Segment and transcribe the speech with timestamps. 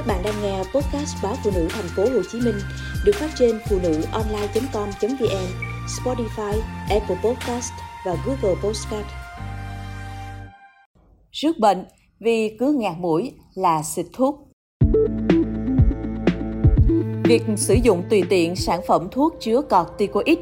[0.00, 2.54] Các bạn đang nghe podcast báo phụ nữ thành phố Hồ Chí Minh
[3.04, 5.46] được phát trên phụ nữ online.com.vn,
[5.86, 7.72] Spotify, Apple Podcast
[8.06, 9.06] và Google Podcast.
[11.32, 11.84] Rước bệnh
[12.20, 14.48] vì cứ ngạt mũi là xịt thuốc.
[17.24, 20.38] Việc sử dụng tùy tiện sản phẩm thuốc chứa corticoid,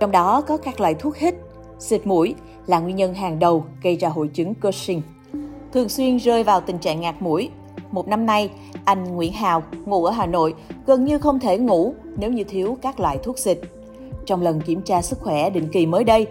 [0.00, 1.34] trong đó có các loại thuốc hít,
[1.78, 2.34] xịt mũi
[2.66, 5.02] là nguyên nhân hàng đầu gây ra hội chứng Cushing.
[5.72, 7.50] Thường xuyên rơi vào tình trạng ngạt mũi,
[7.92, 8.50] một năm nay,
[8.84, 10.54] anh Nguyễn Hào, ngụ ở Hà Nội,
[10.86, 13.58] gần như không thể ngủ nếu như thiếu các loại thuốc xịt.
[14.26, 16.26] Trong lần kiểm tra sức khỏe định kỳ mới đây,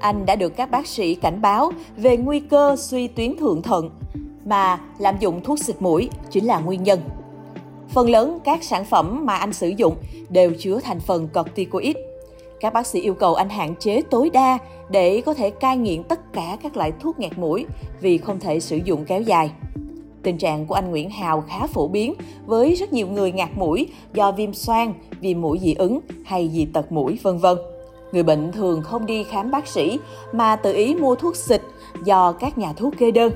[0.00, 3.90] anh đã được các bác sĩ cảnh báo về nguy cơ suy tuyến thượng thận,
[4.44, 7.00] mà lạm dụng thuốc xịt mũi chính là nguyên nhân.
[7.88, 9.96] Phần lớn các sản phẩm mà anh sử dụng
[10.28, 11.96] đều chứa thành phần corticoid.
[12.60, 14.58] Các bác sĩ yêu cầu anh hạn chế tối đa
[14.90, 17.66] để có thể cai nghiện tất cả các loại thuốc nghẹt mũi
[18.00, 19.50] vì không thể sử dụng kéo dài.
[20.22, 22.14] Tình trạng của anh Nguyễn Hào khá phổ biến
[22.46, 26.64] với rất nhiều người ngạt mũi do viêm xoang, viêm mũi dị ứng hay dị
[26.64, 27.56] tật mũi vân vân.
[28.12, 29.98] Người bệnh thường không đi khám bác sĩ
[30.32, 31.62] mà tự ý mua thuốc xịt
[32.04, 33.32] do các nhà thuốc kê đơn.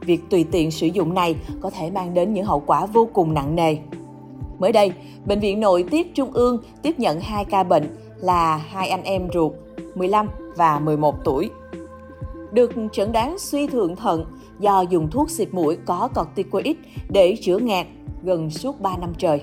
[0.00, 3.34] Việc tùy tiện sử dụng này có thể mang đến những hậu quả vô cùng
[3.34, 3.76] nặng nề.
[4.58, 4.92] Mới đây,
[5.26, 9.28] Bệnh viện Nội tiết Trung ương tiếp nhận hai ca bệnh là hai anh em
[9.34, 9.52] ruột
[9.94, 11.50] 15 và 11 tuổi.
[12.54, 14.24] Được chẩn đoán suy thượng thận
[14.60, 16.76] do dùng thuốc xịt mũi có corticoid
[17.08, 17.86] để chữa ngạt
[18.22, 19.42] gần suốt 3 năm trời.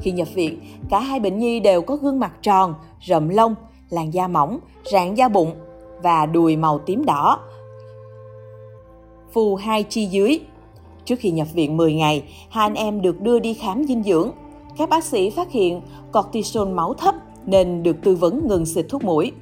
[0.00, 2.74] Khi nhập viện, cả hai bệnh nhi đều có gương mặt tròn,
[3.06, 3.54] rậm lông,
[3.90, 4.58] làn da mỏng,
[4.92, 5.54] rạn da bụng
[6.02, 7.38] và đùi màu tím đỏ.
[9.32, 10.40] Phù hai chi dưới.
[11.04, 14.30] Trước khi nhập viện 10 ngày, hai anh em được đưa đi khám dinh dưỡng.
[14.76, 15.80] Các bác sĩ phát hiện
[16.12, 17.14] cortisol máu thấp
[17.46, 19.32] nên được tư vấn ngừng xịt thuốc mũi.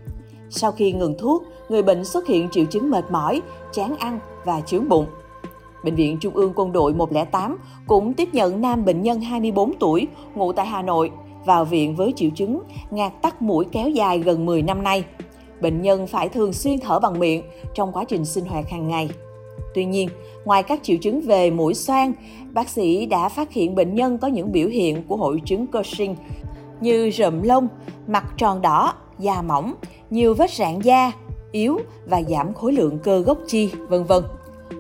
[0.51, 4.61] Sau khi ngừng thuốc, người bệnh xuất hiện triệu chứng mệt mỏi, chán ăn và
[4.61, 5.07] chướng bụng.
[5.85, 10.07] Bệnh viện Trung ương Quân đội 108 cũng tiếp nhận nam bệnh nhân 24 tuổi,
[10.35, 11.11] ngụ tại Hà Nội,
[11.45, 12.61] vào viện với triệu chứng
[12.91, 15.05] ngạt tắc mũi kéo dài gần 10 năm nay.
[15.61, 17.43] Bệnh nhân phải thường xuyên thở bằng miệng
[17.75, 19.11] trong quá trình sinh hoạt hàng ngày.
[19.75, 20.09] Tuy nhiên,
[20.45, 22.13] ngoài các triệu chứng về mũi xoang,
[22.53, 26.17] bác sĩ đã phát hiện bệnh nhân có những biểu hiện của hội chứng Cushing
[26.81, 27.69] như rậm lông,
[28.07, 29.75] mặt tròn đỏ, da mỏng,
[30.11, 31.13] nhiều vết rạn da,
[31.53, 34.25] yếu và giảm khối lượng cơ gốc chi, vân vân.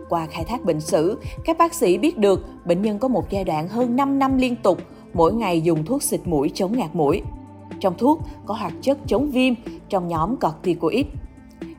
[0.08, 3.44] Qua khai thác bệnh sử, các bác sĩ biết được bệnh nhân có một giai
[3.44, 4.78] đoạn hơn 5 năm liên tục
[5.14, 7.22] mỗi ngày dùng thuốc xịt mũi chống ngạt mũi.
[7.80, 9.54] Trong thuốc có hoạt chất chống viêm
[9.88, 11.06] trong nhóm corticoid.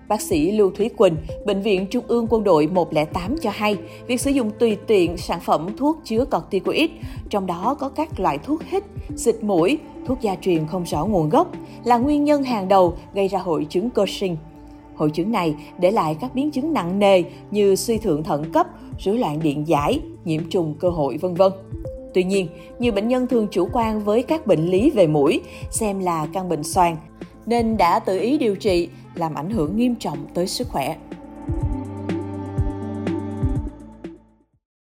[0.10, 1.16] Bác sĩ Lưu Thúy Quỳnh,
[1.46, 3.78] Bệnh viện Trung ương Quân đội 108 cho hay,
[4.08, 6.90] việc sử dụng tùy tiện sản phẩm thuốc chứa corticoid,
[7.30, 8.84] trong đó có các loại thuốc hít,
[9.16, 11.52] xịt mũi, thuốc gia truyền không rõ nguồn gốc,
[11.84, 14.38] là nguyên nhân hàng đầu gây ra hội chứng Cushing.
[14.96, 18.68] Hội chứng này để lại các biến chứng nặng nề như suy thượng thận cấp,
[19.00, 21.52] rối loạn điện giải, nhiễm trùng cơ hội vân vân.
[22.14, 22.48] Tuy nhiên,
[22.80, 26.50] nhiều bệnh nhân thường chủ quan với các bệnh lý về mũi, xem là căn
[26.50, 26.98] bệnh xoang,
[27.50, 30.96] nên đã tự ý điều trị làm ảnh hưởng nghiêm trọng tới sức khỏe.